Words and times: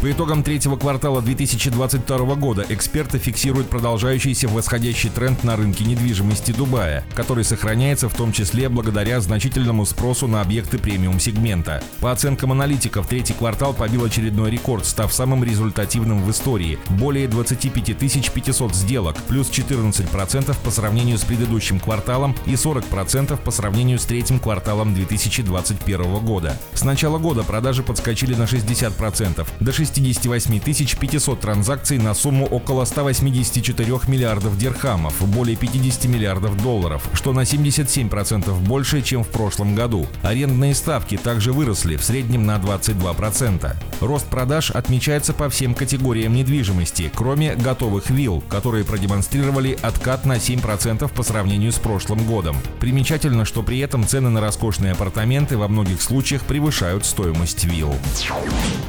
По 0.00 0.12
итогам 0.12 0.44
третьего 0.44 0.76
квартала 0.76 1.20
2022 1.20 2.36
года 2.36 2.64
эксперты 2.68 3.18
фиксируют 3.18 3.68
продолжающийся 3.68 4.46
восходящий 4.46 5.10
тренд 5.10 5.42
на 5.42 5.56
рынке 5.56 5.84
недвижимости 5.84 6.52
Дубая, 6.52 7.04
который 7.16 7.42
сохраняется 7.42 8.08
в 8.08 8.14
том 8.14 8.30
числе 8.30 8.68
благодаря 8.68 9.20
значительному 9.20 9.84
спросу 9.84 10.28
на 10.28 10.40
объекты 10.40 10.78
премиум-сегмента. 10.78 11.82
По 11.98 12.12
оценкам 12.12 12.52
аналитиков, 12.52 13.08
третий 13.08 13.34
квартал 13.34 13.74
побил 13.74 14.04
очередной 14.04 14.52
рекорд, 14.52 14.86
став 14.86 15.12
самым 15.12 15.42
результативным 15.42 16.22
в 16.22 16.30
истории– 16.30 16.78
более 16.90 17.26
25 17.26 17.98
500 18.32 18.74
сделок, 18.76 19.16
плюс 19.26 19.50
14% 19.50 20.56
по 20.62 20.70
сравнению 20.70 21.18
с 21.18 21.24
предыдущим 21.24 21.80
кварталом 21.80 22.36
и 22.46 22.52
40% 22.52 23.36
по 23.42 23.50
сравнению 23.50 23.98
с 23.98 24.04
третьим 24.04 24.38
кварталом 24.38 24.94
2021 24.94 26.18
года. 26.24 26.56
С 26.74 26.84
начала 26.84 27.18
года 27.18 27.42
продажи 27.42 27.82
подскочили 27.82 28.36
на 28.36 28.44
60%, 28.44 29.44
до 29.58 29.72
60 29.72 29.87
68 29.94 30.60
500 30.60 31.40
транзакций 31.40 31.98
на 31.98 32.14
сумму 32.14 32.46
около 32.46 32.84
184 32.84 34.00
миллиардов 34.06 34.58
дирхамов, 34.58 35.14
более 35.28 35.56
50 35.56 36.04
миллиардов 36.04 36.60
долларов, 36.62 37.02
что 37.14 37.32
на 37.32 37.40
77% 37.40 38.52
больше, 38.60 39.02
чем 39.02 39.24
в 39.24 39.28
прошлом 39.28 39.74
году. 39.74 40.06
Арендные 40.22 40.74
ставки 40.74 41.16
также 41.16 41.52
выросли, 41.52 41.96
в 41.96 42.04
среднем 42.04 42.46
на 42.46 42.56
22%. 42.56 43.74
Рост 44.00 44.26
продаж 44.26 44.70
отмечается 44.70 45.32
по 45.32 45.48
всем 45.48 45.74
категориям 45.74 46.34
недвижимости, 46.34 47.10
кроме 47.14 47.54
готовых 47.54 48.10
вилл, 48.10 48.42
которые 48.48 48.84
продемонстрировали 48.84 49.78
откат 49.82 50.24
на 50.24 50.34
7% 50.36 51.08
по 51.12 51.22
сравнению 51.22 51.72
с 51.72 51.78
прошлым 51.78 52.24
годом. 52.26 52.56
Примечательно, 52.80 53.44
что 53.44 53.62
при 53.62 53.78
этом 53.80 54.06
цены 54.06 54.30
на 54.30 54.40
роскошные 54.40 54.92
апартаменты 54.92 55.56
во 55.56 55.68
многих 55.68 56.02
случаях 56.02 56.42
превышают 56.42 57.04
стоимость 57.04 57.64
вилл. 57.64 57.94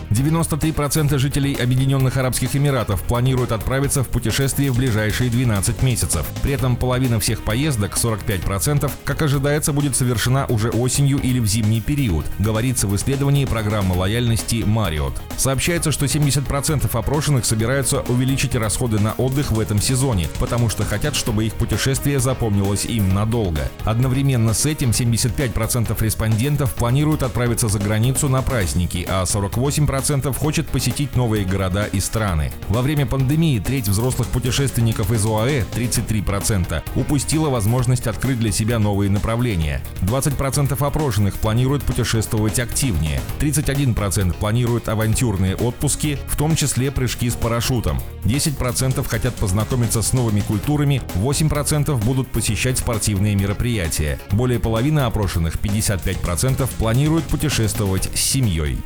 93% 0.10 0.89
3% 0.90 1.18
жителей 1.20 1.54
Объединенных 1.54 2.18
Арабских 2.18 2.56
Эмиратов 2.56 3.04
планируют 3.04 3.52
отправиться 3.52 4.04
в 4.04 4.08
путешествие 4.08 4.72
в 4.72 4.78
ближайшие 4.78 5.30
12 5.30 5.84
месяцев. 5.84 6.26
При 6.42 6.54
этом 6.54 6.76
половина 6.76 7.20
всех 7.20 7.44
поездок, 7.44 7.96
45%, 7.96 8.92
как 9.04 9.22
ожидается, 9.22 9.72
будет 9.72 9.96
совершена 9.96 10.48
уже 10.48 10.70
осенью 10.70 11.20
или 11.20 11.40
в 11.40 11.46
зимний 11.46 11.82
период, 11.82 12.26
говорится 12.40 12.88
в 12.88 12.96
исследовании 12.96 13.46
программы 13.46 13.96
лояльности 13.96 14.56
Marriott. 14.56 15.14
Сообщается, 15.38 15.92
что 15.92 16.06
70% 16.06 16.90
опрошенных 16.92 17.46
собираются 17.46 18.02
увеличить 18.02 18.56
расходы 18.56 19.00
на 19.00 19.14
отдых 19.14 19.52
в 19.52 19.60
этом 19.60 19.80
сезоне, 19.80 20.28
потому 20.40 20.70
что 20.70 20.86
хотят, 20.86 21.16
чтобы 21.16 21.46
их 21.46 21.54
путешествие 21.54 22.20
запомнилось 22.20 22.86
им 22.86 23.14
надолго. 23.14 23.70
Одновременно 23.84 24.54
с 24.54 24.66
этим 24.66 24.90
75% 24.90 26.04
респондентов 26.04 26.74
планируют 26.74 27.24
отправиться 27.24 27.68
за 27.68 27.80
границу 27.80 28.28
на 28.28 28.42
праздники, 28.42 29.06
а 29.08 29.24
48% 29.24 30.34
хочет 30.36 30.68
посетить 30.68 30.79
новые 31.16 31.46
города 31.46 31.86
и 31.86 32.00
страны. 32.00 32.52
Во 32.70 32.82
время 32.82 33.06
пандемии 33.06 33.60
треть 33.60 33.88
взрослых 33.88 34.28
путешественников 34.30 35.12
из 35.12 35.26
ОАЭ, 35.26 35.66
33%, 35.76 36.82
упустила 36.96 37.50
возможность 37.50 38.08
открыть 38.08 38.40
для 38.40 38.52
себя 38.52 38.80
новые 38.80 39.10
направления. 39.10 39.82
20% 40.02 40.86
опрошенных 40.86 41.36
планируют 41.36 41.84
путешествовать 41.84 42.60
активнее, 42.60 43.22
31% 43.40 44.34
планируют 44.34 44.88
авантюрные 44.90 45.56
отпуски, 45.56 46.18
в 46.28 46.38
том 46.38 46.56
числе 46.56 46.92
прыжки 46.92 47.30
с 47.30 47.36
парашютом, 47.36 48.00
10% 48.24 49.08
хотят 49.08 49.36
познакомиться 49.36 50.02
с 50.02 50.14
новыми 50.14 50.42
культурами, 50.42 51.02
8% 51.16 51.96
будут 52.04 52.28
посещать 52.30 52.78
спортивные 52.78 53.36
мероприятия. 53.36 54.20
Более 54.32 54.60
половины 54.60 55.02
опрошенных, 55.02 55.56
55%, 55.56 56.68
планируют 56.78 57.26
путешествовать 57.26 58.10
с 58.16 58.20
семьей. 58.20 58.78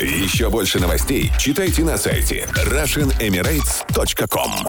Еще 0.00 0.50
больше 0.50 0.80
новостей 0.80 1.27
читайте 1.38 1.84
на 1.84 1.98
сайте 1.98 2.48
RussianEmirates.com 2.52 4.67